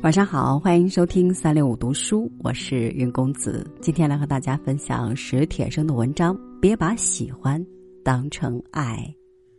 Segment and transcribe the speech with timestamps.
[0.00, 3.68] 晚上好，欢迎收听三六五读书，我是云公子。
[3.80, 7.64] 今天来和大家分享史铁生的文章，别把喜欢
[8.04, 9.12] 当成爱，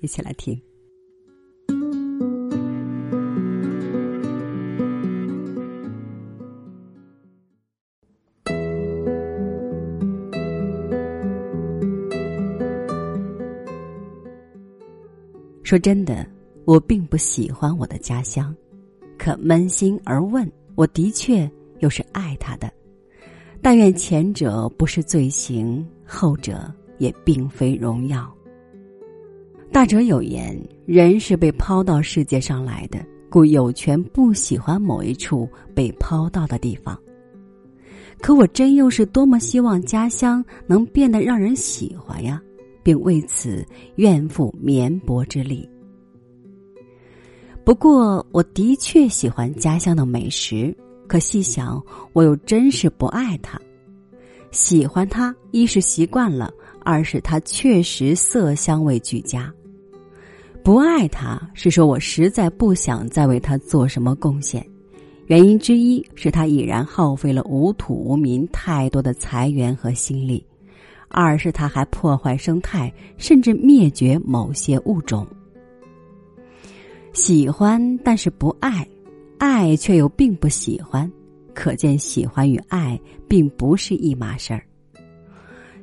[0.00, 0.58] 一起来听。
[15.62, 16.26] 说真的，
[16.64, 18.54] 我并不喜欢我的家乡。
[19.18, 22.72] 可扪心而问，我的确又是爱他的。
[23.60, 28.32] 但愿前者不是罪行，后者也并非荣耀。
[29.70, 32.98] 大哲有言：“人是被抛到世界上来的，
[33.30, 36.98] 故有权不喜欢某一处被抛到的地方。”
[38.20, 42.40] 可我真又是多么希望家乡能变得让人喜欢呀，
[42.82, 43.64] 并为此
[43.96, 45.68] 愿付绵薄之力。
[47.64, 51.80] 不过，我的确喜欢家乡的美食，可细想，
[52.12, 53.60] 我又真是不爱它。
[54.50, 56.52] 喜欢它，一是习惯了，
[56.84, 59.52] 二是它确实色香味俱佳。
[60.64, 64.64] 不爱它，是说我实在不想再为它做什么贡献。
[65.26, 70.44] 原因之一是它已然耗费了无土无民太多的财源和心力；
[71.08, 75.24] 二是它还破坏生态，甚至灭绝某些物种。
[77.12, 78.84] 喜欢，但是不爱；
[79.38, 81.10] 爱却又并不喜欢，
[81.54, 84.64] 可见喜欢与爱并不是一码事儿。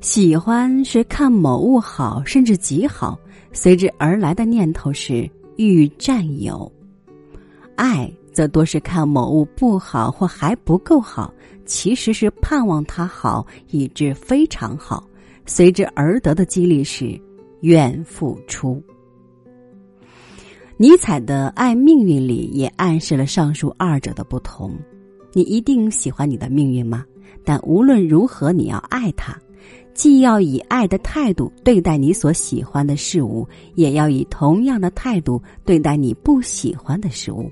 [0.00, 3.18] 喜欢是看某物好，甚至极好，
[3.52, 6.70] 随之而来的念头是欲占有；
[7.76, 11.32] 爱则多是看某物不好或还不够好，
[11.66, 15.06] 其实是盼望它好，以致非常好，
[15.44, 17.20] 随之而得的激励是
[17.60, 18.82] 愿付出。
[20.80, 24.72] 尼采的《爱命运》里也暗示了上述二者的不同。
[25.32, 27.04] 你一定喜欢你的命运吗？
[27.44, 29.36] 但无论如何，你要爱它，
[29.92, 33.44] 既要以爱的态度对待你所喜欢的事物，
[33.74, 37.50] 也要以同样的态度对待你不喜欢的事物。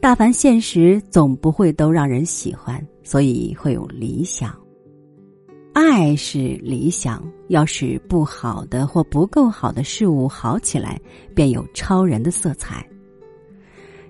[0.00, 4.52] 大凡现实总不会都让人喜欢，所以会有理想。
[5.74, 11.00] 爱是理想，要使不好的或不够好的事物好起来，
[11.34, 12.88] 便有超人的色彩。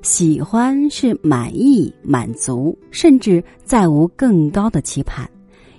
[0.03, 5.29] 喜欢是满意、满足，甚至再无更高的期盼。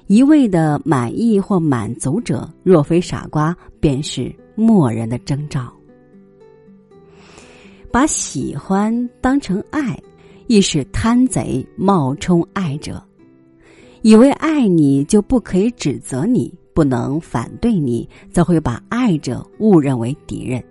[0.08, 5.72] 一味的满意或满足者，若非傻瓜，便是漠人的征兆。
[7.92, 9.96] 把喜欢当成爱，
[10.48, 13.04] 亦是贪贼冒充爱者。
[14.06, 20.64] 以为爱你就不可以指责你，不能反对你，则会把爱者误认为敌人。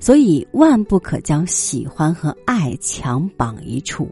[0.00, 4.08] 所以万不可将喜欢和爱强绑一处。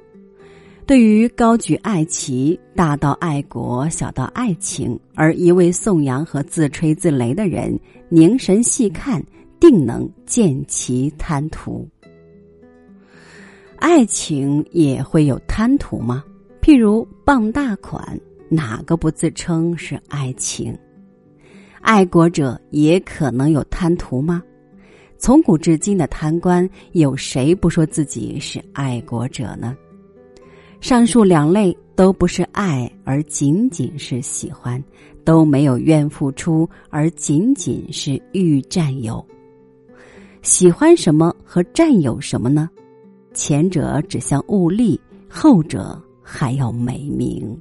[0.87, 7.77] 对于高举爱旗、大到爱国、小到爱情而一味颂扬和自吹自擂的人，
[8.09, 9.21] 凝神细看，
[9.59, 11.89] 定能见其贪图。
[13.79, 16.23] 爱情也会有贪图吗？
[16.63, 18.17] 譬如傍大款，
[18.49, 20.79] 哪个不自称是爱情？
[21.81, 24.41] 爱国者也可能有贪图吗？
[25.19, 29.77] 从古至今的贪官，有谁不说自己是爱国者呢？
[30.81, 34.81] 上述两类都不是爱，而仅仅是喜欢；
[35.25, 39.25] 都没有愿付出，而仅仅是欲占有。
[40.43, 42.71] 喜欢什么和占有什么呢？
[43.35, 46.01] 前者指向物力，后者。
[46.35, 47.61] 还要美名，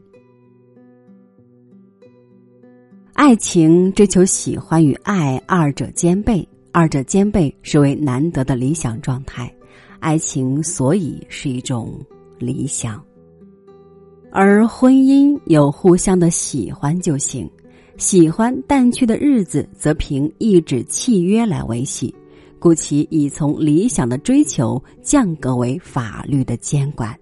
[3.12, 9.54] 爱情追求喜欢与爱二者兼备，二者兼备是为难得的理想状态。
[10.00, 12.00] 爱情所以是一种
[12.40, 13.04] 理想，
[14.32, 17.48] 而婚姻有互相的喜欢就行，
[17.98, 22.16] 喜欢淡去的日子则凭一纸契约来维系，
[22.58, 27.14] 故其已从理想的追求降格为法律的监管。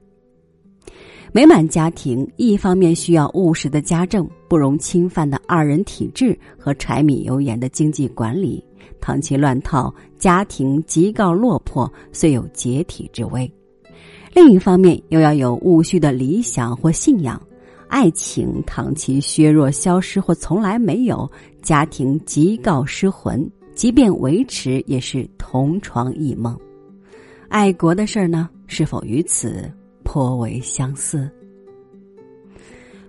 [1.31, 8.63] 美满家庭，一方面需要务实的家政、不容侵犯的二人体制和柴米油盐的经济管理；
[8.99, 13.51] 倘其乱套，家庭即告落魄，虽有解体之危。
[14.33, 17.39] 另一方面，又要有务虚的理想或信仰。
[17.87, 21.29] 爱情倘其削弱、消失或从来没有，
[21.61, 23.47] 家庭即告失魂。
[23.75, 26.57] 即便维持，也是同床异梦。
[27.47, 28.49] 爱国的事儿呢？
[28.67, 29.71] 是否于此？
[30.11, 31.29] 颇为相似。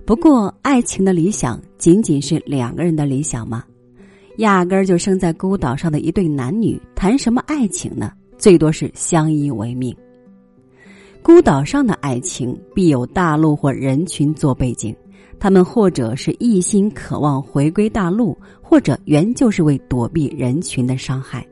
[0.05, 3.65] 不过，爱情的理想仅仅是两个人的理想吗？
[4.37, 8.13] 压根儿就生在孤岛上的一对男女，谈什么爱情呢？
[8.37, 9.97] 最多是相依为命。
[11.23, 14.95] 孤岛上的爱情必有大陆或人群做背景，
[15.39, 21.47] 他们或者是一心渴望回归大陆，或者原就是为躲避人群的伤害。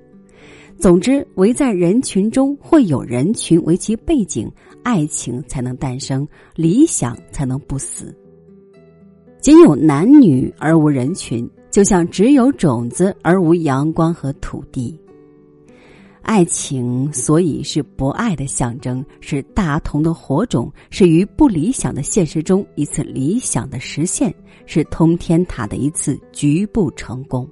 [0.80, 4.48] 总之，围在人群中，会有人群为其背景，
[4.84, 8.16] 爱情才能诞生，理想才能不死。
[9.40, 14.96] 仅有男女而无人群，就像只有种子而无阳光和土地。
[16.22, 24.32] 爱情所以是博爱的象征，是大同的火种，是于不理想的现实中一次理想的实现，
[24.64, 27.48] 是通天塔的一次局部成功。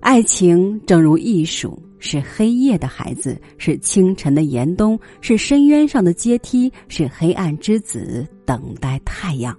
[0.00, 1.80] 爱情正如艺术。
[1.98, 9.56] 是黑夜的孩子，是清晨的严冬，是深渊上的阶梯，是黑暗之子等待太阳。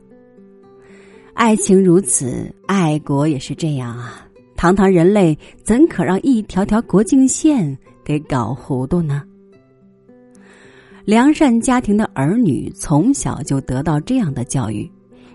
[1.34, 4.28] 爱情如此，爱国也是这样啊！
[4.56, 9.24] 堂堂人类怎可让一条条国境线给搞糊涂呢？
[11.06, 14.92] 良善家庭的儿女从小就得到这样的教育：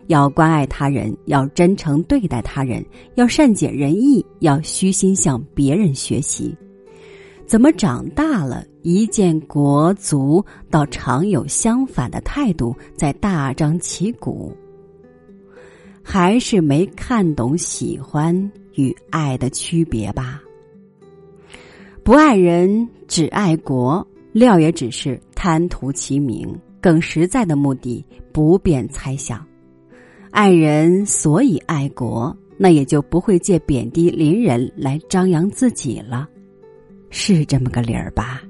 [0.08, 2.84] 要关爱他人，要真诚对待他人，
[3.14, 6.52] 要善解人意，要虚心向别人学习。
[7.52, 14.56] 怎么长大了，一见国足，倒常有相反的态度在大张旗鼓？
[16.02, 18.34] 还是没看懂喜欢
[18.76, 20.40] 与爱的区别吧？
[22.02, 28.02] 不爱人只爱国，料也只是贪图其名，更实在的目的
[28.32, 29.46] 不便猜想。
[30.30, 36.30] 爱人所以爱国，那也就不会借贬低邻人来张扬自己了。
[37.12, 38.42] 是这么个理儿吧？